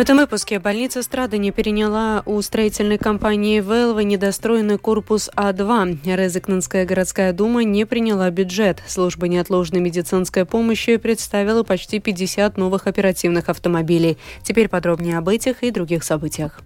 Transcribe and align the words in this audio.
этом 0.00 0.16
выпуске 0.16 0.58
больница 0.58 1.02
Страдания 1.02 1.52
переняла 1.52 2.22
у 2.24 2.40
строительной 2.40 2.96
компании 2.96 3.60
«Велва» 3.60 4.00
недостроенный 4.00 4.78
корпус 4.78 5.28
А2. 5.36 6.16
Резекненская 6.16 6.86
городская 6.86 7.34
дума 7.34 7.64
не 7.64 7.84
приняла 7.84 8.30
бюджет. 8.30 8.82
Служба 8.86 9.28
неотложной 9.28 9.80
медицинской 9.80 10.46
помощи 10.46 10.96
представила 10.96 11.64
почти 11.64 11.98
50 11.98 12.56
новых 12.56 12.86
оперативных 12.86 13.50
автомобилей. 13.50 14.16
Теперь 14.42 14.70
подробнее 14.70 15.18
об 15.18 15.28
этих 15.28 15.62
и 15.62 15.70
других 15.70 16.02
событиях. 16.02 16.60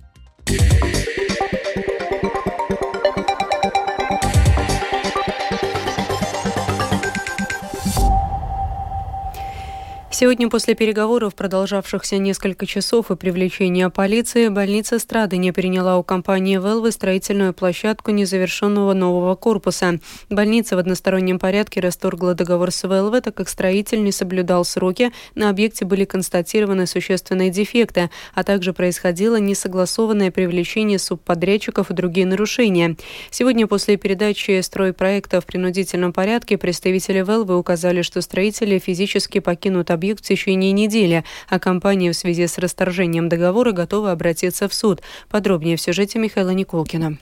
Сегодня 10.25 10.49
после 10.49 10.75
переговоров, 10.75 11.35
продолжавшихся 11.35 12.17
несколько 12.17 12.65
часов 12.65 13.11
и 13.11 13.15
привлечения 13.15 13.91
полиции, 13.91 14.49
больница 14.49 14.99
Страдания 14.99 15.53
приняла 15.53 15.99
у 15.99 16.03
компании 16.03 16.57
«Велвы» 16.57 16.93
строительную 16.93 17.53
площадку 17.53 18.11
незавершенного 18.11 18.95
нового 18.95 19.35
корпуса. 19.35 20.01
Больница 20.31 20.77
в 20.77 20.79
одностороннем 20.79 21.39
порядке 21.39 21.81
расторгла 21.81 22.33
договор 22.33 22.71
с 22.71 22.85
«Велвы», 22.85 23.21
так 23.21 23.35
как 23.35 23.51
строитель 23.51 24.03
не 24.03 24.13
соблюдал 24.13 24.65
сроки, 24.65 25.13
на 25.35 25.51
объекте 25.51 25.85
были 25.85 26.07
констатированы 26.07 26.87
существенные 26.87 27.51
дефекты, 27.51 28.09
а 28.33 28.45
также 28.45 28.73
происходило 28.73 29.39
несогласованное 29.39 30.31
привлечение 30.31 30.99
субподрядчиков 30.99 31.91
и 31.91 31.95
другие 31.95 32.27
нарушения. 32.27 32.97
Сегодня 33.31 33.67
после 33.67 33.99
передачи 33.99 34.59
стройпроекта 34.63 35.43
в 35.43 35.45
принудительном 35.45 36.15
порядке 36.15 36.57
представители 36.57 37.19
«Велвы» 37.19 37.59
указали, 37.59 38.01
что 38.01 38.23
строители 38.23 38.79
физически 38.79 39.41
покинут 39.41 39.91
объект 39.91 40.14
объект 40.15 40.25
в 40.25 40.29
течение 40.29 40.73
недели, 40.73 41.25
а 41.49 41.59
компания 41.59 42.13
в 42.13 42.17
связи 42.17 42.47
с 42.47 42.59
расторжением 42.59 43.29
договора 43.29 43.73
готова 43.73 44.13
обратиться 44.13 44.69
в 44.69 44.75
суд. 44.75 45.03
Подробнее 45.29 45.77
в 45.77 45.81
сюжете 45.81 46.19
Михаила 46.19 46.51
Николкина. 46.51 47.19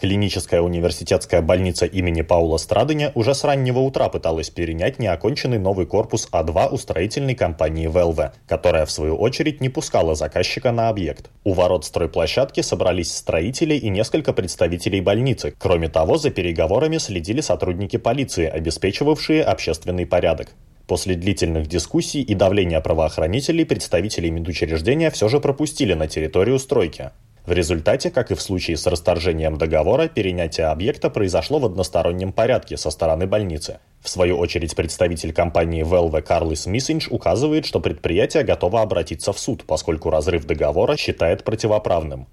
Клиническая 0.00 0.62
университетская 0.62 1.42
больница 1.42 1.84
имени 1.84 2.22
Паула 2.22 2.56
Страдыня 2.56 3.12
уже 3.14 3.34
с 3.34 3.44
раннего 3.44 3.80
утра 3.80 4.08
пыталась 4.08 4.48
перенять 4.48 4.98
неоконченный 4.98 5.58
новый 5.58 5.84
корпус 5.84 6.26
А2 6.32 6.70
у 6.72 6.78
строительной 6.78 7.34
компании 7.34 7.86
«Велве», 7.86 8.32
которая, 8.48 8.86
в 8.86 8.90
свою 8.90 9.16
очередь, 9.16 9.60
не 9.60 9.68
пускала 9.68 10.14
заказчика 10.14 10.72
на 10.72 10.88
объект. 10.88 11.28
У 11.44 11.52
ворот 11.52 11.84
стройплощадки 11.84 12.62
собрались 12.62 13.14
строители 13.14 13.74
и 13.74 13.90
несколько 13.90 14.32
представителей 14.32 15.02
больницы. 15.02 15.52
Кроме 15.58 15.90
того, 15.90 16.16
за 16.16 16.30
переговорами 16.30 16.96
следили 16.96 17.42
сотрудники 17.42 17.98
полиции, 17.98 18.46
обеспечивавшие 18.46 19.42
общественный 19.44 20.06
порядок. 20.06 20.54
После 20.90 21.14
длительных 21.14 21.68
дискуссий 21.68 22.20
и 22.20 22.34
давления 22.34 22.80
правоохранителей 22.80 23.64
представители 23.64 24.28
медучреждения 24.28 25.12
все 25.12 25.28
же 25.28 25.38
пропустили 25.38 25.94
на 25.94 26.08
территорию 26.08 26.58
стройки. 26.58 27.12
В 27.46 27.52
результате, 27.52 28.10
как 28.10 28.32
и 28.32 28.34
в 28.34 28.42
случае 28.42 28.76
с 28.76 28.88
расторжением 28.88 29.56
договора, 29.56 30.08
перенятие 30.08 30.66
объекта 30.66 31.08
произошло 31.08 31.60
в 31.60 31.66
одностороннем 31.66 32.32
порядке 32.32 32.76
со 32.76 32.90
стороны 32.90 33.28
больницы. 33.28 33.78
В 34.00 34.08
свою 34.08 34.36
очередь, 34.36 34.74
представитель 34.74 35.32
компании 35.32 35.84
Velve 35.84 36.22
Карлис 36.22 36.66
Миссинч 36.66 37.06
указывает, 37.08 37.66
что 37.66 37.78
предприятие 37.78 38.42
готово 38.42 38.82
обратиться 38.82 39.32
в 39.32 39.38
суд, 39.38 39.62
поскольку 39.68 40.10
разрыв 40.10 40.44
договора 40.44 40.96
считает 40.96 41.44
противоправным. 41.44 42.26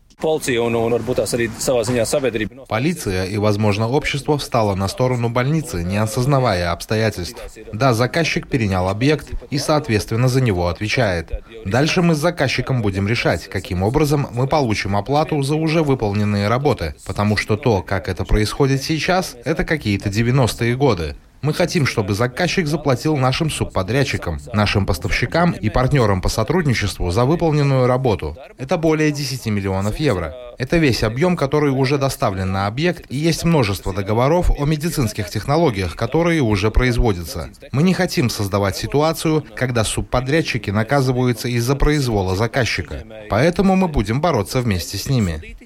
Полиция 2.67 3.25
и, 3.25 3.37
возможно, 3.37 3.87
общество 3.87 4.39
встало 4.39 4.73
на 4.73 4.87
сторону 4.87 5.29
больницы, 5.29 5.83
не 5.83 5.97
осознавая 5.97 6.71
обстоятельств. 6.71 7.39
Да, 7.71 7.93
заказчик 7.93 8.47
перенял 8.47 8.89
объект 8.89 9.29
и, 9.51 9.59
соответственно, 9.59 10.27
за 10.27 10.41
него 10.41 10.69
отвечает. 10.69 11.43
Дальше 11.65 12.01
мы 12.01 12.15
с 12.15 12.17
заказчиком 12.17 12.81
будем 12.81 13.07
решать, 13.07 13.47
каким 13.47 13.83
образом 13.83 14.27
мы 14.31 14.47
получим 14.47 14.95
оплату 14.95 15.39
за 15.43 15.53
уже 15.53 15.83
выполненные 15.83 16.47
работы, 16.47 16.95
потому 17.05 17.37
что 17.37 17.55
то, 17.55 17.83
как 17.83 18.09
это 18.09 18.25
происходит 18.25 18.81
сейчас, 18.81 19.35
это 19.45 19.63
какие-то 19.65 20.09
90-е 20.09 20.75
годы. 20.75 21.15
Мы 21.41 21.53
хотим, 21.53 21.85
чтобы 21.85 22.13
заказчик 22.13 22.67
заплатил 22.67 23.15
нашим 23.15 23.49
субподрядчикам, 23.49 24.39
нашим 24.53 24.85
поставщикам 24.85 25.51
и 25.51 25.69
партнерам 25.69 26.21
по 26.21 26.29
сотрудничеству 26.29 27.11
за 27.11 27.25
выполненную 27.25 27.87
работу. 27.87 28.35
Это 28.57 28.77
более 28.77 29.11
10 29.11 29.45
миллионов 29.47 29.99
евро. 29.99 30.35
Это 30.57 30.77
весь 30.77 31.03
объем, 31.03 31.37
который 31.37 31.69
уже 31.71 31.97
доставлен 31.97 32.51
на 32.51 32.65
объект, 32.65 33.05
и 33.09 33.17
есть 33.17 33.43
множество 33.43 33.93
договоров 33.93 34.49
о 34.49 34.65
медицинских 34.65 35.29
технологиях, 35.29 35.95
которые 35.95 36.41
уже 36.41 36.71
производятся. 36.71 37.49
Мы 37.71 37.83
не 37.83 37.93
хотим 37.93 38.29
создавать 38.29 38.75
ситуацию, 38.75 39.45
когда 39.55 39.83
субподрядчики 39.83 40.71
наказываются 40.71 41.47
из-за 41.47 41.75
произвола 41.75 42.35
заказчика. 42.35 43.03
Поэтому 43.29 43.75
мы 43.75 43.87
будем 43.87 44.19
бороться 44.19 44.61
вместе 44.61 44.97
с 44.97 45.09
ними. 45.09 45.57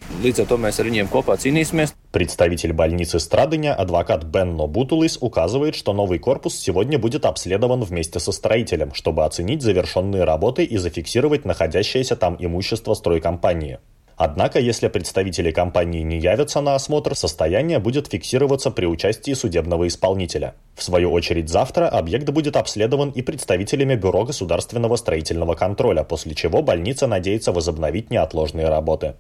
Представитель 2.12 2.74
больницы 2.74 3.22
Страдыня, 3.22 3.74
адвокат 3.74 4.26
Бенно 4.26 4.68
Бутулис, 4.68 5.18
указывает, 5.22 5.76
что 5.76 5.94
новый 5.94 6.20
корпус 6.20 6.56
сегодня 6.56 7.00
будет 7.00 7.26
обследован 7.26 7.84
вместе 7.84 8.20
со 8.20 8.34
строителем, 8.34 8.94
чтобы 8.94 9.24
оценить 9.24 9.62
завершенные 9.62 10.26
работы 10.26 10.66
и 10.66 10.76
зафиксировать 10.76 11.46
находящееся 11.46 12.18
там 12.18 12.36
имущество 12.38 12.96
стройкомпании. 12.96 13.80
Однако, 14.18 14.60
если 14.60 14.88
представители 14.88 15.52
компании 15.52 16.02
не 16.02 16.20
явятся 16.20 16.62
на 16.62 16.76
осмотр, 16.76 17.16
состояние 17.16 17.80
будет 17.80 18.08
фиксироваться 18.08 18.72
при 18.72 18.86
участии 18.86 19.34
судебного 19.34 19.88
исполнителя. 19.88 20.54
В 20.76 20.84
свою 20.84 21.12
очередь 21.12 21.50
завтра 21.50 21.88
объект 21.88 22.30
будет 22.30 22.56
обследован 22.56 23.12
и 23.12 23.22
представителями 23.22 23.96
Бюро 23.96 24.24
государственного 24.24 24.96
строительного 24.96 25.54
контроля, 25.54 26.04
после 26.04 26.34
чего 26.34 26.62
больница 26.62 27.08
надеется 27.08 27.52
возобновить 27.52 28.10
неотложные 28.10 28.70
работы. 28.70 29.16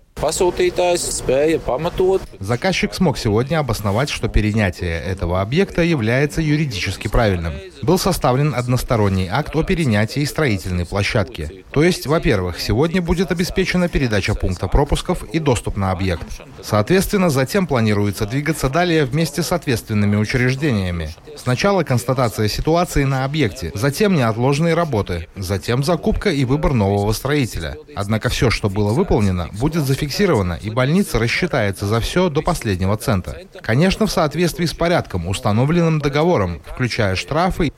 Заказчик 2.40 2.94
смог 2.94 3.18
сегодня 3.18 3.60
обосновать, 3.60 4.10
что 4.10 4.28
перенятие 4.28 5.00
этого 5.02 5.42
объекта 5.42 5.82
является 5.82 6.42
юридически 6.42 7.08
правильным. 7.08 7.54
Был 7.82 7.98
составлен 7.98 8.54
односторонний 8.56 9.28
акт 9.32 9.56
о 9.56 9.64
перенятии 9.64 10.24
строительной 10.26 10.86
площадки. 10.86 11.64
То 11.72 11.84
есть, 11.84 12.08
во-первых, 12.08 12.60
сегодня 12.60 13.02
будет 13.02 13.32
обеспечена 13.32 13.90
передача 13.90 14.36
пункта 14.36 14.68
пропусков 14.92 15.24
и 15.34 15.40
доступ 15.40 15.78
на 15.78 15.92
объект. 15.92 16.42
Соответственно, 16.64 17.30
затем 17.30 17.68
планируется 17.68 18.26
двигаться 18.26 18.70
далее 18.70 19.06
вместе 19.06 19.44
с 19.44 19.52
ответственными 19.52 20.16
учреждениями. 20.16 21.10
Сначала 21.38 21.84
констатация 21.84 22.48
ситуации 22.48 23.04
на 23.04 23.26
объекте, 23.26 23.72
затем 23.76 24.16
неотложные 24.16 24.74
работы, 24.74 25.28
затем 25.36 25.84
закупка 25.84 26.30
и 26.30 26.46
выбор 26.46 26.74
нового 26.74 27.12
строителя. 27.14 27.78
Однако 27.96 28.30
все, 28.30 28.50
что 28.50 28.70
было 28.70 28.94
выполнено, 28.94 29.50
будет 29.54 29.86
зафиксировано, 29.86 30.60
и 30.62 30.70
больница 30.70 31.20
рассчитается 31.20 31.86
за 31.86 32.00
все 32.00 32.30
до 32.30 32.42
последнего 32.42 32.98
цента. 32.98 33.38
Конечно, 33.62 34.06
в 34.06 34.12
соответствии 34.12 34.66
с 34.66 34.74
порядком, 34.74 35.28
установленным 35.28 36.00
договором, 36.00 36.62
включая 36.66 37.16
штрафы. 37.16 37.72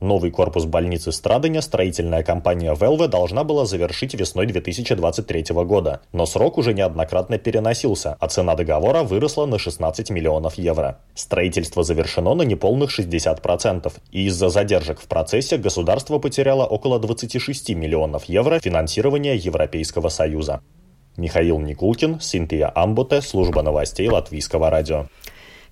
Новый 0.00 0.30
корпус 0.30 0.64
больницы 0.64 1.12
Страдыня 1.12 1.62
строительная 1.62 2.22
компания 2.22 2.74
Велве 2.74 3.08
должна 3.08 3.44
была 3.44 3.66
завершить 3.66 4.14
весной 4.14 4.46
2023 4.46 5.44
года, 5.64 6.00
но 6.12 6.26
срок 6.26 6.58
уже 6.58 6.74
неоднократно 6.74 7.31
переносился, 7.38 8.16
а 8.20 8.28
цена 8.28 8.54
договора 8.54 9.02
выросла 9.02 9.46
на 9.46 9.58
16 9.58 10.10
миллионов 10.10 10.58
евро. 10.58 10.98
Строительство 11.14 11.82
завершено 11.82 12.34
на 12.34 12.42
неполных 12.42 12.98
60%, 12.98 13.92
и 14.10 14.26
из-за 14.26 14.48
задержек 14.48 15.00
в 15.00 15.06
процессе 15.06 15.56
государство 15.56 16.18
потеряло 16.18 16.64
около 16.64 16.98
26 16.98 17.70
миллионов 17.70 18.24
евро 18.24 18.60
финансирования 18.60 19.36
Европейского 19.36 20.08
Союза. 20.08 20.60
Михаил 21.16 21.58
Никулкин, 21.58 22.20
Синтия 22.20 22.72
Амбуте, 22.74 23.20
служба 23.20 23.62
новостей 23.62 24.08
Латвийского 24.08 24.70
радио. 24.70 25.06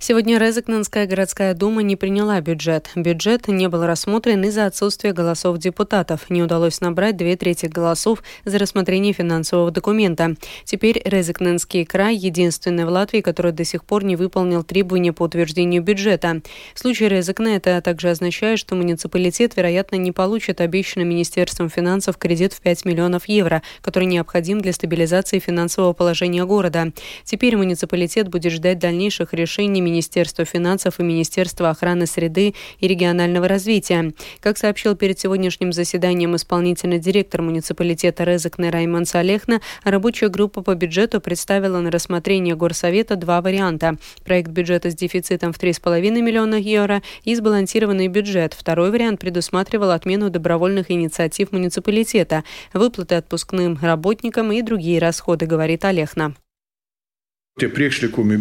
Сегодня 0.02 0.38
Резекненская 0.38 1.06
городская 1.06 1.52
дума 1.52 1.82
не 1.82 1.94
приняла 1.94 2.40
бюджет. 2.40 2.88
Бюджет 2.96 3.48
не 3.48 3.68
был 3.68 3.84
рассмотрен 3.84 4.42
из-за 4.44 4.64
отсутствия 4.64 5.12
голосов 5.12 5.58
депутатов. 5.58 6.30
Не 6.30 6.42
удалось 6.42 6.80
набрать 6.80 7.18
две 7.18 7.36
трети 7.36 7.66
голосов 7.66 8.22
за 8.46 8.58
рассмотрение 8.58 9.12
финансового 9.12 9.70
документа. 9.70 10.36
Теперь 10.64 11.02
Резекненский 11.04 11.84
край 11.84 12.16
единственный 12.16 12.86
в 12.86 12.88
Латвии, 12.88 13.20
который 13.20 13.52
до 13.52 13.62
сих 13.64 13.84
пор 13.84 14.02
не 14.02 14.16
выполнил 14.16 14.64
требования 14.64 15.12
по 15.12 15.24
утверждению 15.24 15.82
бюджета. 15.82 16.40
В 16.74 16.78
случае 16.78 17.10
Резекне 17.10 17.56
это 17.56 17.78
также 17.82 18.08
означает, 18.08 18.58
что 18.58 18.76
муниципалитет, 18.76 19.54
вероятно, 19.58 19.96
не 19.96 20.12
получит 20.12 20.62
обещанный 20.62 21.04
Министерством 21.04 21.68
финансов 21.68 22.16
кредит 22.16 22.54
в 22.54 22.62
5 22.62 22.86
миллионов 22.86 23.28
евро, 23.28 23.62
который 23.82 24.06
необходим 24.06 24.62
для 24.62 24.72
стабилизации 24.72 25.40
финансового 25.40 25.92
положения 25.92 26.46
города. 26.46 26.90
Теперь 27.24 27.58
муниципалитет 27.58 28.28
будет 28.28 28.54
ждать 28.54 28.78
дальнейших 28.78 29.34
решений 29.34 29.89
Министерства 29.90 30.44
финансов 30.44 31.00
и 31.00 31.02
Министерства 31.02 31.70
охраны 31.70 32.06
среды 32.06 32.54
и 32.78 32.86
регионального 32.86 33.48
развития. 33.48 34.12
Как 34.40 34.56
сообщил 34.56 34.94
перед 34.94 35.18
сегодняшним 35.18 35.72
заседанием 35.72 36.36
исполнительный 36.36 37.00
директор 37.00 37.42
муниципалитета 37.42 38.24
Резекне 38.24 38.70
Раймон 38.70 39.04
Салехна, 39.04 39.60
рабочая 39.82 40.28
группа 40.28 40.62
по 40.62 40.74
бюджету 40.74 41.20
представила 41.20 41.80
на 41.80 41.90
рассмотрение 41.90 42.54
Горсовета 42.54 43.16
два 43.16 43.40
варианта. 43.40 43.96
Проект 44.24 44.50
бюджета 44.50 44.90
с 44.90 44.94
дефицитом 44.94 45.52
в 45.52 45.58
3,5 45.58 46.00
миллиона 46.22 46.54
евро 46.54 47.02
и 47.24 47.34
сбалансированный 47.34 48.06
бюджет. 48.06 48.54
Второй 48.54 48.90
вариант 48.90 49.20
предусматривал 49.20 49.90
отмену 49.90 50.30
добровольных 50.30 50.90
инициатив 50.90 51.50
муниципалитета, 51.50 52.44
выплаты 52.72 53.16
отпускным 53.16 53.78
работникам 53.82 54.52
и 54.52 54.62
другие 54.62 55.00
расходы, 55.00 55.46
говорит 55.46 55.84
Олехна. 55.84 56.34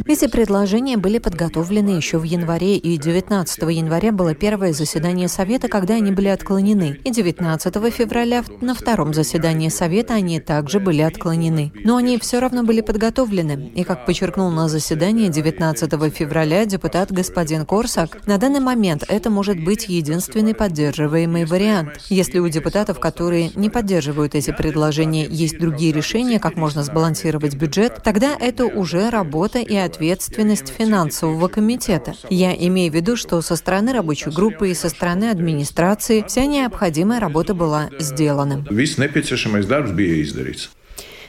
Эти 0.08 0.28
предложения 0.28 0.98
были 0.98 1.18
подготовлены 1.18 1.90
еще 1.90 2.20
в 2.20 2.24
январе, 2.24 2.78
и 2.78 2.98
19 2.98 3.62
января 3.64 4.12
было 4.12 4.34
первое 4.34 4.72
заседание 4.72 5.28
Совета, 5.28 5.68
когда 5.68 5.96
они 5.96 6.12
были 6.12 6.30
отклонены. 6.30 7.00
И 7.04 7.12
19 7.12 7.94
февраля 7.94 8.44
на 8.62 8.74
втором 8.74 9.14
заседании 9.14 9.70
Совета 9.70 10.14
они 10.14 10.40
также 10.40 10.80
были 10.80 11.02
отклонены. 11.02 11.74
Но 11.84 11.98
они 11.98 12.18
все 12.18 12.40
равно 12.40 12.64
были 12.64 12.80
подготовлены. 12.80 13.72
И, 13.76 13.84
как 13.84 14.06
подчеркнул 14.06 14.52
на 14.52 14.70
заседании 14.70 15.28
19 15.28 15.92
февраля 16.14 16.66
депутат 16.66 17.12
господин 17.12 17.66
Корсак, 17.66 18.26
на 18.26 18.38
данный 18.38 18.62
момент 18.62 19.04
это 19.08 19.30
может 19.30 19.62
быть 19.62 19.90
единственный 19.90 20.56
поддерживаемый 20.56 21.44
вариант. 21.44 22.00
Если 22.10 22.40
у 22.40 22.48
депутатов, 22.48 23.00
которые 23.00 23.52
не 23.56 23.70
поддерживают 23.70 24.36
эти 24.36 24.52
предложения, 24.52 25.26
есть 25.26 25.60
другие 25.60 25.92
решения, 25.92 26.40
как 26.40 26.56
можно 26.56 26.84
сбалансировать 26.84 27.56
бюджет, 27.56 28.02
тогда 28.04 28.38
это 28.40 28.66
уже 28.66 29.09
работа 29.10 29.60
и 29.60 29.76
ответственность 29.76 30.70
финансового 30.70 31.48
комитета. 31.48 32.16
Я 32.30 32.56
имею 32.56 32.92
в 32.92 32.96
виду, 32.96 33.16
что 33.16 33.42
со 33.42 33.56
стороны 33.56 33.94
рабочей 33.94 34.30
группы 34.30 34.70
и 34.70 34.74
со 34.74 34.90
стороны 34.90 35.30
администрации 35.30 36.24
вся 36.28 36.46
необходимая 36.46 37.20
работа 37.20 37.54
была 37.54 37.90
сделана. 38.00 38.66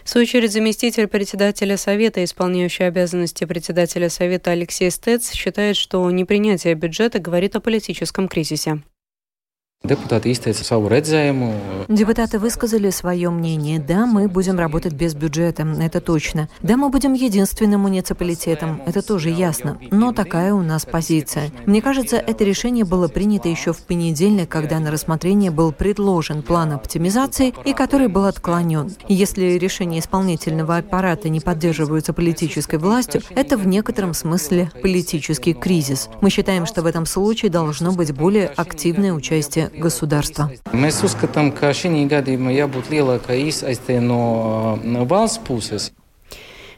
В 0.05 0.09
свою 0.09 0.25
очередь, 0.25 0.53
заместитель 0.53 1.07
председателя 1.07 1.77
Совета, 1.77 2.25
исполняющий 2.25 2.85
обязанности 2.85 3.45
председателя 3.45 4.09
Совета 4.09 4.53
Алексей 4.53 4.91
Стец, 4.91 5.33
считает, 5.33 5.77
что 5.77 6.11
непринятие 6.11 6.75
бюджета 6.75 7.19
говорит 7.19 7.55
о 7.57 7.61
политическом 7.61 8.27
кризисе. 8.29 8.83
Депутаты 9.83 10.31
Депутаты 11.89 12.39
высказали 12.39 12.91
свое 12.91 13.31
мнение. 13.31 13.79
Да, 13.79 14.05
мы 14.05 14.29
будем 14.29 14.59
работать 14.59 14.93
без 14.93 15.15
бюджета, 15.15 15.67
это 15.81 16.03
точно. 16.03 16.51
Да, 16.61 16.77
мы 16.77 16.91
будем 16.91 17.15
единственным 17.15 17.81
муниципалитетом, 17.81 18.83
это 18.85 19.01
тоже 19.01 19.31
ясно. 19.31 19.79
Но 19.91 20.13
такая 20.13 20.53
у 20.53 20.61
нас 20.61 20.85
позиция. 20.85 21.51
Мне 21.65 21.81
кажется, 21.81 22.19
это 22.19 22.45
решение 22.45 22.85
было 22.85 23.09
принято 23.09 23.49
еще 23.49 23.73
в 23.73 23.79
понедельник, 23.79 24.51
когда 24.51 24.79
на 24.81 24.91
рассмотрение 24.91 25.51
был 25.51 25.73
предложен 25.73 26.43
план 26.43 26.73
оптимизации 26.73 27.55
и 27.65 27.73
который 27.73 28.09
был 28.09 28.27
отклонен. 28.27 28.93
Если 29.09 29.59
решения 29.59 30.01
исполнительного 30.01 30.77
аппарата 30.77 31.31
не 31.31 31.41
поддерживаются 31.41 32.13
политической 32.13 32.77
властью, 32.77 33.23
это 33.31 33.57
в 33.57 33.67
некотором 33.67 34.13
смысле 34.13 34.71
политический 34.83 35.55
кризис. 35.55 36.11
Мы 36.21 36.29
считаем, 36.29 36.67
что 36.67 36.83
в 36.83 36.87
этом 36.87 37.07
случае 37.07 37.51
должно 37.51 37.93
быть 37.93 38.13
более 38.13 38.47
активное 38.47 39.15
участие 39.15 39.70
государства. 39.75 40.51
No 44.83 45.07
valsts 45.07 45.39
puses. 45.39 45.93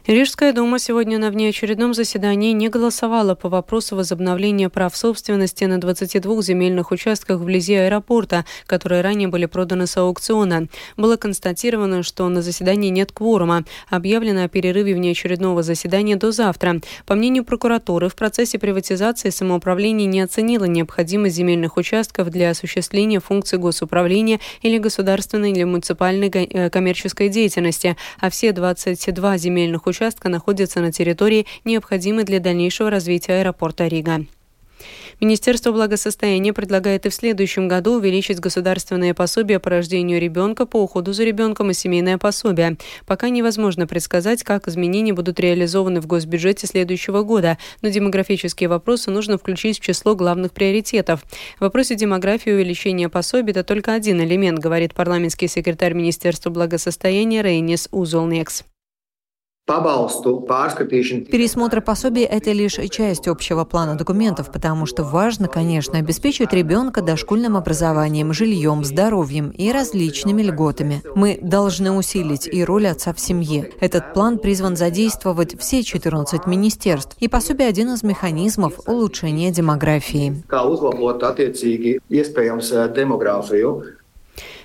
Рижская 0.05 0.51
дума 0.51 0.79
сегодня 0.79 1.17
на 1.17 1.31
внеочередном 1.31 1.93
заседании 1.93 2.51
не 2.51 2.67
голосовала 2.67 3.35
по 3.35 3.47
вопросу 3.47 3.95
возобновления 3.95 4.67
прав 4.67 4.97
собственности 4.97 5.63
на 5.63 5.79
22 5.79 6.41
земельных 6.41 6.91
участках 6.91 7.39
вблизи 7.39 7.75
аэропорта, 7.75 8.43
которые 8.65 8.99
ранее 8.99 9.29
были 9.29 9.45
проданы 9.45 9.87
с 9.87 9.95
аукциона. 9.95 10.67
Было 10.97 11.15
констатировано, 11.15 12.03
что 12.03 12.27
на 12.27 12.41
заседании 12.41 12.89
нет 12.89 13.13
кворума. 13.13 13.63
Объявлено 13.89 14.43
о 14.43 14.49
перерыве 14.49 14.93
внеочередного 14.93 15.63
заседания 15.63 16.17
до 16.17 16.33
завтра. 16.33 16.81
По 17.05 17.15
мнению 17.15 17.45
прокуратуры, 17.45 18.09
в 18.09 18.17
процессе 18.17 18.59
приватизации 18.59 19.29
самоуправление 19.29 20.05
не 20.05 20.19
оценило 20.19 20.65
необходимость 20.65 21.35
земельных 21.35 21.77
участков 21.77 22.29
для 22.29 22.49
осуществления 22.49 23.21
функций 23.21 23.57
госуправления 23.57 24.41
или 24.63 24.79
государственной 24.79 25.53
или 25.53 25.63
муниципальной 25.63 26.27
э, 26.27 26.69
коммерческой 26.69 27.29
деятельности, 27.29 27.95
а 28.19 28.29
все 28.29 28.51
22 28.51 29.37
земельных 29.37 29.83
участка 29.85 29.92
участка 29.93 30.27
находится 30.27 30.81
на 30.81 30.91
территории, 30.91 31.45
необходимой 31.65 32.23
для 32.23 32.39
дальнейшего 32.39 32.89
развития 32.89 33.41
аэропорта 33.41 33.85
Рига. 33.87 34.25
Министерство 35.21 35.71
благосостояния 35.71 36.51
предлагает 36.51 37.05
и 37.05 37.09
в 37.09 37.13
следующем 37.13 37.67
году 37.67 37.93
увеличить 37.93 38.39
государственное 38.39 39.13
пособие 39.13 39.59
по 39.59 39.69
рождению 39.69 40.19
ребенка, 40.19 40.65
по 40.65 40.83
уходу 40.83 41.13
за 41.13 41.23
ребенком 41.23 41.71
и 41.71 41.73
семейное 41.73 42.17
пособие. 42.17 42.77
Пока 43.05 43.29
невозможно 43.29 43.87
предсказать, 43.87 44.43
как 44.43 44.67
изменения 44.67 45.13
будут 45.13 45.39
реализованы 45.39 46.01
в 46.01 46.07
госбюджете 46.07 46.67
следующего 46.67 47.21
года, 47.21 47.57
но 47.81 47.89
демографические 47.89 48.67
вопросы 48.67 49.11
нужно 49.11 49.37
включить 49.37 49.79
в 49.79 49.83
число 49.83 50.15
главных 50.15 50.51
приоритетов. 50.51 51.23
В 51.57 51.61
вопросе 51.61 51.95
демографии 51.95 52.49
увеличения 52.49 53.07
пособия– 53.07 53.51
это 53.53 53.63
только 53.63 53.93
один 53.93 54.19
элемент, 54.21 54.59
говорит 54.59 54.93
парламентский 54.93 55.47
секретарь 55.47 55.93
Министерства 55.93 56.49
благосостояния 56.49 57.43
Рейнис 57.43 57.87
Узолнекс. 57.91 58.65
Пересмотр 61.31 61.81
пособий– 61.81 62.23
это 62.29 62.51
лишь 62.51 62.75
часть 62.91 63.29
общего 63.29 63.63
плана 63.63 63.95
документов, 63.95 64.51
потому 64.51 64.85
что 64.85 65.03
важно, 65.03 65.47
конечно, 65.47 65.97
обеспечить 65.99 66.51
ребенка 66.51 67.01
дошкольным 67.01 67.55
образованием, 67.55 68.33
жильем, 68.33 68.83
здоровьем 68.83 69.51
и 69.51 69.71
различными 69.71 70.41
льготами. 70.41 71.01
Мы 71.15 71.39
должны 71.41 71.93
усилить 71.93 72.45
и 72.45 72.61
роль 72.61 72.87
отца 72.87 73.13
в 73.13 73.21
семье. 73.21 73.71
Этот 73.79 74.13
план 74.13 74.37
призван 74.37 74.75
задействовать 74.75 75.57
все 75.57 75.81
14 75.81 76.45
министерств, 76.45 77.15
и 77.21 77.29
пособие– 77.29 77.67
один 77.69 77.93
из 77.93 78.03
механизмов 78.03 78.81
улучшения 78.85 79.49
демографии. 79.49 80.43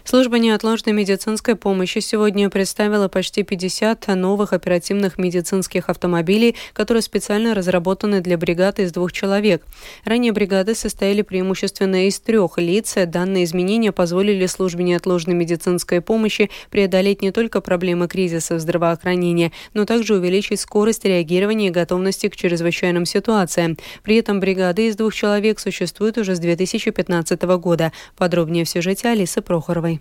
Служба 0.09 0.39
неотложной 0.39 0.95
медицинской 0.95 1.55
помощи 1.55 1.99
сегодня 1.99 2.49
представила 2.49 3.09
почти 3.09 3.43
50 3.43 4.07
новых 4.17 4.55
оперативных 4.55 5.19
медицинских 5.19 5.91
автомобилей, 5.91 6.57
которые 6.73 7.03
специально 7.03 7.55
разработаны 7.55 8.23
для 8.23 8.39
бригады 8.39 8.85
из 8.85 8.93
двух 8.93 9.13
человек. 9.13 9.67
Ранее 10.07 10.33
бригады 10.33 10.75
состояли 10.75 11.21
преимущественно 11.21 12.07
из 12.07 12.19
трех 12.21 12.57
лиц. 12.57 12.95
Данные 13.05 13.45
изменения 13.45 13.93
позволили 13.93 14.47
службе 14.47 14.83
неотложной 14.83 15.35
медицинской 15.35 16.01
помощи 16.01 16.49
преодолеть 16.71 17.21
не 17.21 17.31
только 17.31 17.61
проблемы 17.61 18.09
кризиса 18.09 18.55
в 18.55 18.61
здравоохранении, 18.61 19.53
но 19.75 19.85
также 19.85 20.15
увеличить 20.15 20.61
скорость 20.61 21.05
реагирования 21.05 21.67
и 21.67 21.71
готовности 21.71 22.31
к 22.31 22.37
чрезвычайным 22.37 23.05
ситуациям. 23.05 23.77
При 24.03 24.17
этом 24.17 24.41
бригады 24.41 24.87
из 24.87 24.97
двух 24.97 25.13
человек 25.13 25.61
существуют 25.61 26.17
уже 26.17 26.35
с 26.35 26.39
2015 26.39 27.43
года. 27.43 27.93
Подробнее 28.17 28.65
в 28.65 28.71
сюжете 28.71 29.09
Алисы 29.09 29.43
Прохоровой. 29.43 29.98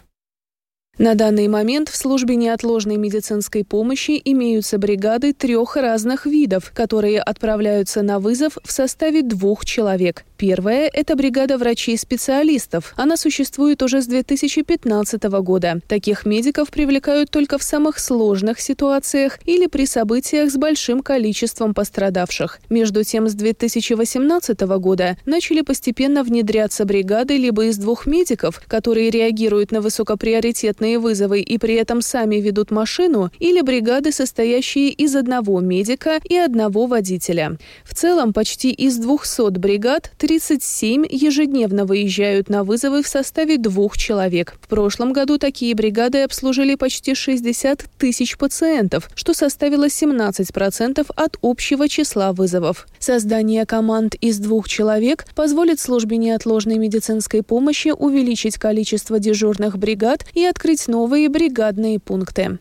На 1.00 1.14
данный 1.14 1.48
момент 1.48 1.90
в 1.90 1.96
службе 1.96 2.36
неотложной 2.36 2.98
медицинской 2.98 3.64
помощи 3.64 4.20
имеются 4.26 4.80
бригады 4.80 5.32
трех 5.32 5.76
разных 5.76 6.26
видов, 6.26 6.72
которые 6.74 7.22
отправляются 7.22 8.02
на 8.02 8.20
вызов 8.20 8.58
в 8.64 8.72
составе 8.72 9.22
двух 9.22 9.64
человек. 9.64 10.26
Первая– 10.38 10.90
это 10.94 11.16
бригада 11.16 11.58
врачей-специалистов. 11.58 12.94
Она 12.96 13.18
существует 13.18 13.82
уже 13.84 14.02
с 14.02 14.08
2015 14.08 15.24
года. 15.42 15.82
Таких 15.88 16.26
медиков 16.26 16.70
привлекают 16.70 17.30
только 17.32 17.58
в 17.58 17.64
самых 17.64 18.00
сложных 18.00 18.60
ситуациях 18.60 19.40
или 19.46 19.68
при 19.68 19.86
событиях 19.86 20.52
с 20.52 20.56
большим 20.56 21.02
количеством 21.02 21.74
пострадавших. 21.74 22.60
Между 22.70 23.04
тем, 23.04 23.28
с 23.28 23.34
2018 23.34 24.60
года 24.80 25.18
начали 25.26 25.62
постепенно 25.62 26.24
внедряться 26.24 26.86
бригады 26.86 27.38
либо 27.38 27.66
из 27.66 27.78
двух 27.78 28.06
медиков, 28.06 28.62
которые 28.68 29.10
реагируют 29.10 29.72
на 29.72 29.82
высокоприоритетные 29.82 30.87
вызовы 30.96 31.42
и 31.42 31.58
при 31.58 31.76
этом 31.76 32.02
сами 32.02 32.38
ведут 32.38 32.72
машину, 32.72 33.30
или 33.40 33.62
бригады, 33.62 34.12
состоящие 34.12 34.90
из 34.90 35.16
одного 35.16 35.60
медика 35.60 36.20
и 36.24 36.38
одного 36.38 36.86
водителя. 36.86 37.58
В 37.84 37.94
целом, 37.94 38.32
почти 38.32 38.72
из 38.72 38.98
200 38.98 39.58
бригад 39.58 40.12
37 40.18 41.06
ежедневно 41.10 41.86
выезжают 41.86 42.50
на 42.50 42.64
вызовы 42.64 43.04
в 43.04 43.08
составе 43.08 43.58
двух 43.58 43.98
человек. 43.98 44.56
В 44.62 44.68
прошлом 44.68 45.14
году 45.14 45.38
такие 45.38 45.76
бригады 45.76 46.24
обслужили 46.24 46.76
почти 46.76 47.16
60 47.16 47.86
тысяч 47.98 48.38
пациентов, 48.38 49.10
что 49.16 49.34
составило 49.34 49.88
17% 49.88 51.06
от 51.16 51.38
общего 51.42 51.90
числа 51.90 52.34
вызовов. 52.34 52.88
Создание 53.00 53.66
команд 53.66 54.16
из 54.16 54.40
двух 54.40 54.70
человек 54.70 55.26
позволит 55.36 55.80
службе 55.80 56.18
неотложной 56.18 56.78
медицинской 56.78 57.44
помощи 57.44 57.90
увеличить 57.90 58.58
количество 58.58 59.20
дежурных 59.20 59.78
бригад 59.78 60.26
и 60.34 60.44
открыть 60.46 60.77
новые 60.86 61.30
бригадные 61.30 62.00
пункты. 62.00 62.60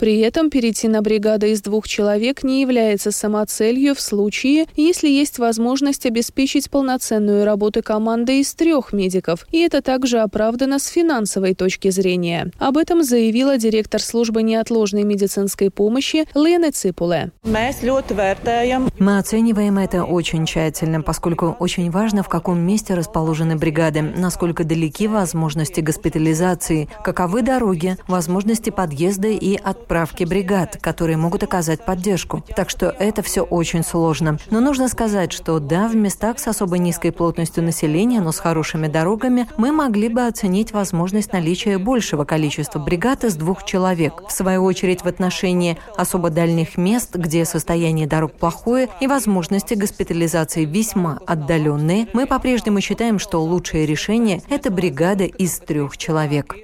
При 0.00 0.18
этом 0.20 0.48
перейти 0.48 0.88
на 0.88 1.02
бригады 1.02 1.50
из 1.50 1.60
двух 1.60 1.86
человек 1.86 2.42
не 2.42 2.62
является 2.62 3.10
самоцелью 3.10 3.94
в 3.94 4.00
случае, 4.00 4.64
если 4.74 5.10
есть 5.10 5.38
возможность 5.38 6.06
обеспечить 6.06 6.70
полноценную 6.70 7.44
работу 7.44 7.82
команды 7.82 8.40
из 8.40 8.54
трех 8.54 8.94
медиков, 8.94 9.46
и 9.50 9.58
это 9.58 9.82
также 9.82 10.20
оправдано 10.20 10.78
с 10.78 10.86
финансовой 10.86 11.54
точки 11.54 11.90
зрения. 11.90 12.50
Об 12.58 12.78
этом 12.78 13.02
заявила 13.02 13.58
директор 13.58 14.00
службы 14.00 14.42
неотложной 14.42 15.02
медицинской 15.02 15.70
помощи 15.70 16.24
Лена 16.34 16.72
Ципуле. 16.72 17.32
Мы 17.44 19.18
оцениваем 19.18 19.76
это 19.76 20.04
очень 20.04 20.46
тщательно, 20.46 21.02
поскольку 21.02 21.54
очень 21.60 21.90
важно, 21.90 22.22
в 22.22 22.30
каком 22.30 22.58
месте 22.58 22.94
расположены 22.94 23.56
бригады, 23.56 24.00
насколько 24.00 24.64
далеки 24.64 25.08
возможности 25.08 25.82
госпитализации, 25.82 26.88
каковы 27.04 27.42
дороги, 27.42 27.98
возможности 28.08 28.70
подъезда 28.70 29.28
и 29.28 29.56
отправки 29.56 29.89
бригад, 29.90 30.78
которые 30.80 31.16
могут 31.16 31.42
оказать 31.42 31.84
поддержку. 31.84 32.44
Так 32.54 32.70
что 32.70 32.94
это 32.98 33.22
все 33.22 33.42
очень 33.42 33.82
сложно. 33.82 34.38
Но 34.50 34.60
нужно 34.60 34.88
сказать, 34.88 35.32
что 35.32 35.58
да, 35.58 35.88
в 35.88 35.96
местах 35.96 36.38
с 36.38 36.46
особо 36.46 36.78
низкой 36.78 37.10
плотностью 37.10 37.64
населения, 37.64 38.20
но 38.20 38.32
с 38.32 38.38
хорошими 38.38 38.86
дорогами, 38.86 39.48
мы 39.56 39.72
могли 39.72 40.08
бы 40.08 40.26
оценить 40.26 40.72
возможность 40.72 41.32
наличия 41.32 41.78
большего 41.78 42.24
количества 42.24 42.78
бригад 42.78 43.24
из 43.24 43.34
двух 43.34 43.64
человек. 43.64 44.22
В 44.28 44.32
свою 44.32 44.64
очередь, 44.64 45.02
в 45.02 45.06
отношении 45.06 45.78
особо 45.96 46.30
дальних 46.30 46.76
мест, 46.76 47.16
где 47.16 47.44
состояние 47.44 48.06
дорог 48.06 48.32
плохое 48.32 48.88
и 49.00 49.06
возможности 49.06 49.74
госпитализации 49.74 50.64
весьма 50.64 51.18
отдаленные, 51.26 52.06
мы 52.12 52.26
по-прежнему 52.26 52.80
считаем, 52.80 53.18
что 53.18 53.42
лучшее 53.42 53.86
решение– 53.86 54.42
это 54.48 54.70
бригада 54.70 55.24
из 55.24 55.58
трех 55.58 55.96
человек. 55.96 56.54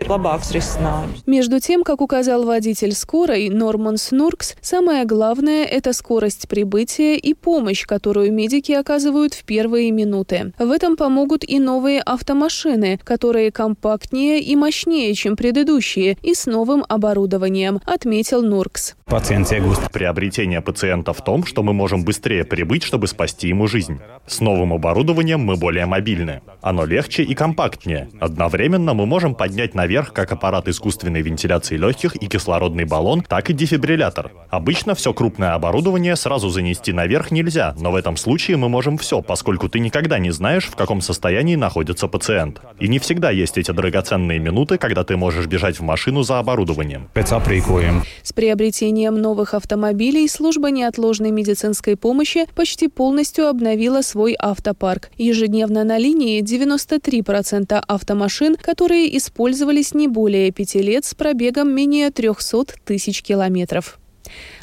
Между 1.26 1.60
тем, 1.60 1.82
как 1.82 2.00
указал 2.00 2.44
водитель 2.44 2.94
скорой 3.16 3.48
Норман 3.48 3.96
Снуркс, 3.96 4.56
самое 4.60 5.06
главное– 5.06 5.64
это 5.64 5.94
скорость 5.94 6.48
прибытия 6.48 7.16
и 7.16 7.32
помощь, 7.32 7.86
которую 7.86 8.30
медики 8.30 8.72
оказывают 8.72 9.32
в 9.32 9.42
первые 9.44 9.90
минуты. 9.90 10.52
В 10.58 10.70
этом 10.70 10.98
помогут 10.98 11.42
и 11.42 11.58
новые 11.58 12.02
автомашины, 12.02 13.00
которые 13.02 13.52
компактнее 13.52 14.42
и 14.42 14.54
мощнее, 14.54 15.14
чем 15.14 15.34
предыдущие, 15.34 16.18
и 16.22 16.34
с 16.34 16.44
новым 16.44 16.84
оборудованием, 16.86 17.80
отметил 17.86 18.42
Нуркс. 18.42 18.96
Приобретение 19.08 20.60
пациента 20.60 21.12
в 21.12 21.22
том, 21.22 21.46
что 21.46 21.62
мы 21.62 21.72
можем 21.72 22.04
быстрее 22.04 22.44
прибыть, 22.44 22.82
чтобы 22.82 23.06
спасти 23.06 23.46
ему 23.46 23.68
жизнь. 23.68 24.00
С 24.26 24.40
новым 24.40 24.72
оборудованием 24.72 25.38
мы 25.38 25.54
более 25.54 25.86
мобильны. 25.86 26.42
Оно 26.60 26.84
легче 26.84 27.22
и 27.22 27.32
компактнее. 27.36 28.08
Одновременно 28.18 28.94
мы 28.94 29.06
можем 29.06 29.36
поднять 29.36 29.76
наверх 29.76 30.12
как 30.12 30.32
аппарат 30.32 30.66
искусственной 30.66 31.22
вентиляции 31.22 31.76
легких 31.76 32.16
и 32.16 32.26
кислородный 32.26 32.84
баллон, 32.84 33.20
так 33.22 33.48
и 33.48 33.52
дефибриллятор. 33.52 34.32
Обычно 34.50 34.96
все 34.96 35.14
крупное 35.14 35.54
оборудование 35.54 36.16
сразу 36.16 36.48
занести 36.48 36.92
наверх 36.92 37.30
нельзя, 37.30 37.76
но 37.78 37.92
в 37.92 37.94
этом 37.94 38.16
случае 38.16 38.56
мы 38.56 38.68
можем 38.68 38.98
все, 38.98 39.22
поскольку 39.22 39.68
ты 39.68 39.78
никогда 39.78 40.18
не 40.18 40.32
знаешь, 40.32 40.64
в 40.66 40.74
каком 40.74 41.00
состоянии 41.00 41.54
находится 41.54 42.08
пациент. 42.08 42.60
И 42.80 42.88
не 42.88 42.98
всегда 42.98 43.30
есть 43.30 43.56
эти 43.56 43.70
драгоценные 43.70 44.40
минуты, 44.40 44.78
когда 44.78 45.04
ты 45.04 45.16
можешь 45.16 45.46
бежать 45.46 45.78
в 45.78 45.84
машину 45.84 46.24
за 46.24 46.40
оборудованием. 46.40 47.08
С 47.14 48.32
приобретением 48.32 48.95
новых 49.04 49.54
автомобилей 49.54 50.28
служба 50.28 50.70
неотложной 50.70 51.30
медицинской 51.30 51.96
помощи 51.96 52.46
почти 52.54 52.88
полностью 52.88 53.48
обновила 53.48 54.00
свой 54.00 54.34
автопарк. 54.38 55.10
Ежедневно 55.16 55.84
на 55.84 55.98
линии 55.98 56.42
93% 56.42 57.82
автомашин, 57.86 58.56
которые 58.56 59.16
использовались 59.16 59.94
не 59.94 60.08
более 60.08 60.50
пяти 60.50 60.80
лет 60.80 61.04
с 61.04 61.14
пробегом 61.14 61.70
менее 61.72 62.10
300 62.10 62.66
тысяч 62.84 63.22
километров. 63.22 63.98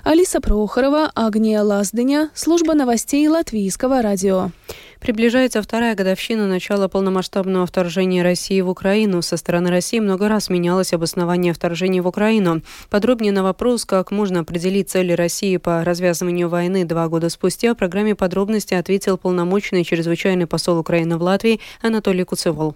Алиса 0.03 0.41
Прохорова, 0.41 1.12
Агния 1.15 1.62
Лаздыня, 1.62 2.29
служба 2.34 2.74
новостей 2.74 3.27
Латвийского 3.27 4.01
радио. 4.01 4.51
Приближается 5.00 5.62
вторая 5.62 5.96
годовщина 5.96 6.48
начала 6.48 6.88
полномасштабного 6.88 7.65
вторжения 7.65 8.24
России 8.24 8.62
в 8.62 8.70
Украину. 8.70 9.22
Со 9.22 9.36
стороны 9.36 9.70
России 9.70 10.00
много 10.00 10.29
раз 10.29 10.50
менялось 10.50 10.93
обоснование 10.93 11.53
вторжения 11.53 12.01
в 12.01 12.08
Украину. 12.08 12.62
Подробнее 12.89 13.34
на 13.34 13.43
вопрос, 13.43 13.84
как 13.84 14.12
можно 14.12 14.39
определить 14.39 14.89
цели 14.89 15.12
России 15.12 15.58
по 15.58 15.84
развязыванию 15.84 16.48
войны 16.48 16.86
два 16.86 17.10
года 17.10 17.29
спустя, 17.29 17.74
в 17.74 17.77
программе 17.77 18.15
подробности 18.15 18.75
ответил 18.75 19.17
полномочный 19.17 19.84
чрезвычайный 19.84 20.48
посол 20.48 20.77
Украины 20.79 21.17
в 21.17 21.22
Латвии 21.22 21.60
Анатолий 21.82 22.24
Куцевол. 22.24 22.75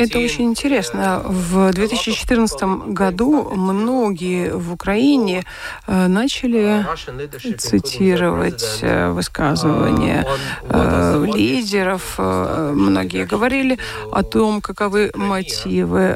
Это 0.00 0.18
очень 0.18 0.44
интересно. 0.44 1.22
В 1.24 1.72
2014 1.72 2.62
году 2.92 3.50
многие 3.50 4.52
в 4.52 4.72
Украине 4.72 5.44
э, 5.86 6.06
начали 6.06 6.86
цитировать 7.58 8.78
э, 8.82 9.10
высказывания 9.10 10.24
uh, 10.62 11.26
э, 11.26 11.36
лидеров. 11.36 12.18
Многие 12.18 13.24
говорили 13.24 13.78
о 14.12 14.22
том, 14.22 14.60
каковы 14.60 15.10
мотивы, 15.14 16.14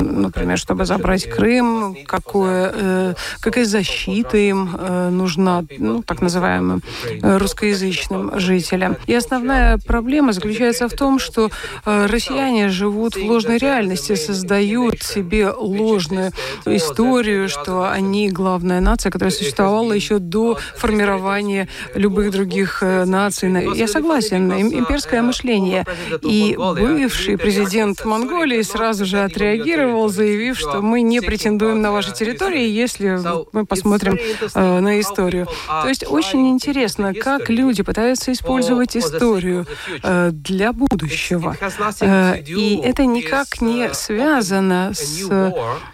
например, 0.00 0.58
чтобы 0.58 0.84
забрать 0.84 1.28
Крым, 1.30 1.96
какое, 2.06 3.14
какая 3.40 3.64
защита 3.64 4.36
им 4.36 4.76
нужна, 5.10 5.64
ну, 5.78 6.02
так 6.02 6.20
называемым 6.20 6.82
русскоязычным 7.22 8.38
жителям 8.40 8.79
Израиля. 8.80 8.96
И 9.06 9.14
основная 9.14 9.78
проблема 9.78 10.32
заключается 10.32 10.88
в 10.88 10.92
том, 10.92 11.18
что 11.18 11.50
э, 11.84 12.06
россияне 12.06 12.68
живут 12.68 13.16
в 13.16 13.24
ложной 13.24 13.58
реальности, 13.58 14.14
создают 14.14 15.02
себе 15.02 15.50
ложную 15.50 16.32
историю, 16.66 17.48
что 17.48 17.90
они 17.90 18.30
главная 18.30 18.80
нация, 18.80 19.10
которая 19.10 19.32
существовала 19.32 19.92
еще 19.92 20.18
до 20.18 20.58
формирования 20.76 21.68
любых 21.94 22.30
других 22.30 22.82
э, 22.82 23.04
наций. 23.04 23.50
Я 23.76 23.88
согласен, 23.88 24.52
имперское 24.52 25.22
мышление. 25.22 25.84
И 26.22 26.56
бывший 26.56 27.36
президент 27.36 28.04
Монголии 28.04 28.62
сразу 28.62 29.04
же 29.04 29.20
отреагировал, 29.20 30.08
заявив, 30.08 30.58
что 30.58 30.82
мы 30.82 31.02
не 31.02 31.20
претендуем 31.20 31.80
на 31.80 31.92
ваши 31.92 32.12
территории, 32.12 32.68
если 32.68 33.20
мы 33.52 33.66
посмотрим 33.66 34.18
э, 34.54 34.80
на 34.80 35.00
историю. 35.00 35.46
То 35.66 35.88
есть 35.88 36.04
очень 36.08 36.48
интересно, 36.48 37.14
как 37.14 37.50
люди 37.50 37.82
пытаются 37.82 38.32
использовать 38.32 38.69
использовать 38.70 38.96
историю 38.96 39.66
э, 40.02 40.30
для 40.32 40.72
будущего. 40.72 41.56
Э, 42.00 42.38
и 42.40 42.80
это 42.82 43.04
никак 43.04 43.60
не 43.60 43.92
связано 43.94 44.92
с 44.94 45.28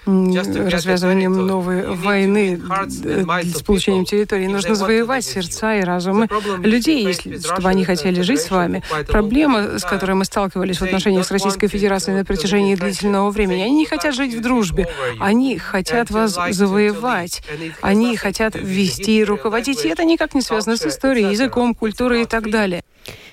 развязыванием 0.07 1.47
новой 1.47 1.87
войны 1.95 2.61
с 2.87 3.63
получением 3.63 4.05
территории. 4.05 4.47
Нужно 4.47 4.75
завоевать 4.75 5.25
сердца 5.25 5.77
и 5.77 5.83
разумы 5.83 6.29
людей, 6.59 7.05
если, 7.07 7.39
чтобы 7.39 7.69
они 7.69 7.85
хотели 7.85 8.23
жить 8.23 8.41
с 8.41 8.51
вами. 8.51 8.83
Проблема, 9.09 9.79
с 9.79 9.85
которой 9.85 10.13
мы 10.13 10.25
сталкивались 10.25 10.79
в 10.79 10.83
отношениях 10.83 11.27
с 11.27 11.31
Российской 11.31 11.69
Федерацией 11.69 12.17
на 12.17 12.25
протяжении 12.25 12.75
длительного 12.75 13.31
времени, 13.31 13.63
они 13.63 13.77
не 13.77 13.87
хотят 13.87 14.15
жить 14.15 14.35
в 14.35 14.41
дружбе, 14.41 14.89
они 15.21 15.59
хотят 15.59 16.11
вас 16.11 16.39
завоевать, 16.51 17.43
они 17.81 18.17
хотят 18.17 18.55
вести 18.55 19.19
и 19.19 19.25
руководить, 19.25 19.85
и 19.85 19.89
это 19.89 20.05
никак 20.05 20.35
не 20.35 20.43
связано 20.43 20.77
с 20.77 20.85
историей, 20.87 21.31
языком, 21.31 21.75
культурой 21.75 22.23
и 22.23 22.27
так 22.27 22.51
далее 22.51 22.56
далее. 22.57 22.83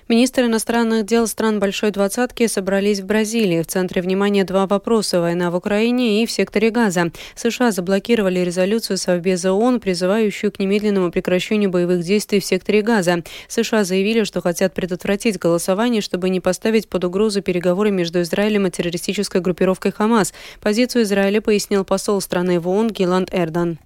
Министры 0.09 0.47
иностранных 0.47 1.05
дел 1.05 1.27
стран 1.27 1.59
Большой 1.59 1.91
Двадцатки 1.91 2.45
собрались 2.47 2.99
в 2.99 3.05
Бразилии. 3.05 3.61
В 3.61 3.67
центре 3.67 4.01
внимания 4.01 4.43
два 4.43 4.67
вопроса– 4.67 5.21
война 5.21 5.49
в 5.49 5.55
Украине 5.55 6.21
и 6.21 6.25
в 6.25 6.31
секторе 6.31 6.71
Газа. 6.71 7.11
США 7.35 7.71
заблокировали 7.71 8.39
резолюцию 8.41 8.97
Совбеза 8.97 9.53
ООН, 9.53 9.79
призывающую 9.79 10.51
к 10.51 10.59
немедленному 10.59 11.09
прекращению 11.09 11.69
боевых 11.69 12.03
действий 12.03 12.41
в 12.41 12.45
секторе 12.45 12.81
Газа. 12.81 13.23
США 13.47 13.85
заявили, 13.85 14.25
что 14.25 14.41
хотят 14.41 14.73
предотвратить 14.73 15.39
голосование, 15.39 16.01
чтобы 16.01 16.29
не 16.29 16.41
поставить 16.41 16.89
под 16.89 17.05
угрозу 17.05 17.41
переговоры 17.41 17.89
между 17.89 18.21
Израилем 18.21 18.67
и 18.67 18.71
террористической 18.71 19.39
группировкой 19.39 19.93
Хамас. 19.93 20.33
Позицию 20.59 21.03
Израиля 21.03 21.39
пояснил 21.39 21.85
посол 21.85 22.19
страны 22.19 22.59
в 22.59 22.67
ООН 22.67 22.89
Гиланд 22.89 23.33
Эрдан. 23.33 23.79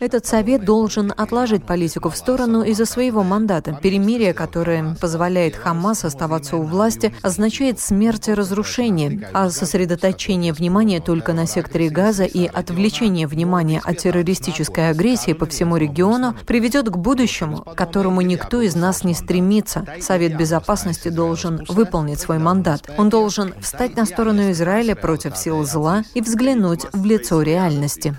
Этот 0.00 0.26
совет 0.26 0.64
должен 0.64 1.12
отложить 1.14 1.64
политику 1.64 2.08
в 2.08 2.16
сторону 2.16 2.62
из-за 2.62 2.86
своего 2.86 3.22
мандата. 3.22 3.78
Перемирие, 3.82 4.32
которое 4.32 4.96
позволяет 4.98 5.54
Хамас 5.54 6.06
оставаться 6.06 6.56
у 6.56 6.62
власти, 6.62 7.14
означает 7.20 7.78
смерть 7.78 8.28
и 8.28 8.34
разрушение, 8.34 9.28
а 9.34 9.50
сосредоточение 9.50 10.54
внимания 10.54 11.00
только 11.00 11.34
на 11.34 11.46
секторе 11.46 11.90
Газа 11.90 12.24
и 12.24 12.46
отвлечение 12.46 13.26
внимания 13.26 13.82
от 13.84 13.98
террористической 13.98 14.88
агрессии 14.88 15.34
по 15.34 15.44
всему 15.44 15.76
региону 15.76 16.36
приведет 16.46 16.88
к 16.88 16.96
будущему, 16.96 17.58
к 17.58 17.74
которому 17.74 18.22
никто 18.22 18.62
из 18.62 18.74
нас 18.74 19.04
не 19.04 19.12
стремится. 19.12 19.84
Совет 20.00 20.38
Безопасности 20.38 21.08
должен 21.08 21.64
выполнить 21.68 22.20
свой 22.20 22.38
мандат. 22.38 22.88
Он 22.96 23.10
должен 23.10 23.52
встать 23.60 23.94
на 23.96 24.06
сторону 24.06 24.50
Израиля 24.52 24.94
против 25.08 25.38
сил 25.38 25.64
зла 25.64 26.04
и 26.12 26.20
взглянуть 26.20 26.84
в 26.92 27.02
лицо 27.06 27.40
реальности. 27.40 28.14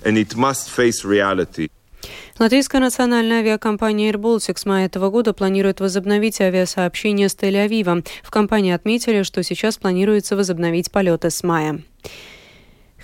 Латвийская 2.39 2.81
национальная 2.81 3.41
авиакомпания 3.41 4.11
Air 4.11 4.57
с 4.57 4.65
мая 4.65 4.87
этого 4.87 5.11
года 5.11 5.33
планирует 5.33 5.81
возобновить 5.81 6.41
авиасообщение 6.41 7.29
с 7.29 7.35
Тель-Авивом. 7.35 8.07
В 8.23 8.31
компании 8.31 8.73
отметили, 8.73 9.21
что 9.21 9.43
сейчас 9.43 9.77
планируется 9.77 10.35
возобновить 10.35 10.89
полеты 10.91 11.29
с 11.29 11.43
мая. 11.43 11.83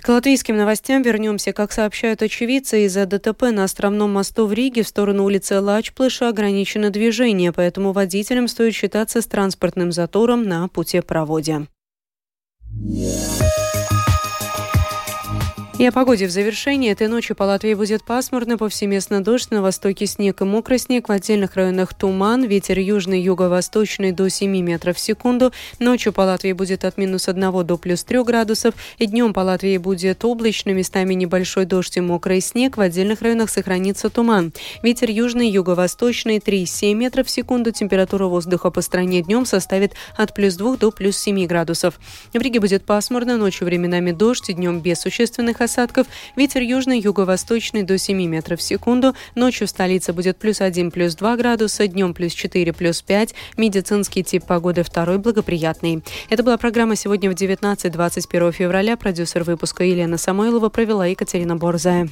К 0.00 0.08
латвийским 0.08 0.56
новостям 0.56 1.02
вернемся. 1.02 1.52
Как 1.52 1.70
сообщают 1.70 2.22
очевидцы, 2.22 2.86
из-за 2.86 3.06
ДТП 3.06 3.52
на 3.52 3.62
Островном 3.62 4.12
мосту 4.14 4.46
в 4.46 4.52
Риге 4.52 4.82
в 4.82 4.88
сторону 4.88 5.22
улицы 5.22 5.60
Лачплыша 5.60 6.28
ограничено 6.28 6.90
движение, 6.90 7.52
поэтому 7.52 7.92
водителям 7.92 8.48
стоит 8.48 8.74
считаться 8.74 9.22
с 9.22 9.26
транспортным 9.26 9.92
затором 9.92 10.42
на 10.42 10.66
путепроводе. 10.66 11.68
Yeah. 12.78 13.35
И 15.78 15.84
о 15.84 15.92
погоде 15.92 16.26
в 16.26 16.30
завершении. 16.30 16.90
Этой 16.90 17.06
ночью 17.06 17.36
по 17.36 17.42
Латвии 17.42 17.74
будет 17.74 18.02
пасмурно, 18.02 18.56
повсеместно 18.56 19.22
дождь, 19.22 19.50
на 19.50 19.60
востоке 19.60 20.06
снег 20.06 20.40
и 20.40 20.44
мокрый 20.44 20.78
снег, 20.78 21.10
в 21.10 21.12
отдельных 21.12 21.54
районах 21.54 21.92
туман, 21.92 22.44
ветер 22.44 22.78
южный, 22.78 23.20
юго-восточный 23.20 24.12
до 24.12 24.30
7 24.30 24.58
метров 24.62 24.96
в 24.96 25.00
секунду. 25.00 25.52
Ночью 25.78 26.14
по 26.14 26.22
Латвии 26.22 26.52
будет 26.52 26.86
от 26.86 26.96
минус 26.96 27.28
1 27.28 27.66
до 27.66 27.76
плюс 27.76 28.04
3 28.04 28.24
градусов, 28.24 28.72
и 28.96 29.04
днем 29.04 29.34
по 29.34 29.40
Латвии 29.40 29.76
будет 29.76 30.24
облачно, 30.24 30.70
местами 30.70 31.12
небольшой 31.12 31.66
дождь 31.66 31.94
и 31.98 32.00
мокрый 32.00 32.40
снег, 32.40 32.78
в 32.78 32.80
отдельных 32.80 33.20
районах 33.20 33.50
сохранится 33.50 34.08
туман. 34.08 34.54
Ветер 34.82 35.10
южный, 35.10 35.50
юго-восточный 35.50 36.38
3-7 36.38 36.94
метров 36.94 37.26
в 37.26 37.30
секунду, 37.30 37.70
температура 37.70 38.24
воздуха 38.24 38.70
по 38.70 38.80
стране 38.80 39.20
днем 39.20 39.44
составит 39.44 39.92
от 40.16 40.32
плюс 40.32 40.54
2 40.54 40.78
до 40.78 40.90
плюс 40.90 41.18
7 41.18 41.44
градусов. 41.44 42.00
В 42.32 42.40
Риге 42.40 42.60
будет 42.60 42.86
пасмурно, 42.86 43.36
ночью 43.36 43.66
временами 43.66 44.12
дождь, 44.12 44.50
днем 44.54 44.80
без 44.80 45.00
существенных 45.00 45.65
осадков. 45.66 46.06
Ветер 46.34 46.62
южный, 46.62 46.98
юго-восточный 46.98 47.82
до 47.82 47.98
7 47.98 48.20
метров 48.26 48.58
в 48.58 48.62
секунду. 48.62 49.14
Ночью 49.34 49.66
в 49.66 49.70
столице 49.70 50.12
будет 50.12 50.38
плюс 50.38 50.60
1, 50.60 50.90
плюс 50.90 51.14
2 51.14 51.36
градуса, 51.36 51.86
днем 51.86 52.14
плюс 52.14 52.32
4, 52.32 52.72
плюс 52.72 53.02
5. 53.02 53.34
Медицинский 53.56 54.24
тип 54.24 54.44
погоды 54.46 54.82
второй 54.82 55.18
благоприятный. 55.18 56.02
Это 56.30 56.42
была 56.42 56.56
программа 56.56 56.96
сегодня 56.96 57.30
в 57.30 57.34
19-21 57.34 58.52
февраля. 58.52 58.96
Продюсер 58.96 59.44
выпуска 59.44 59.84
Елена 59.84 60.16
Самойлова 60.16 60.70
провела 60.70 61.06
Екатерина 61.06 61.56
Борзая. 61.56 62.08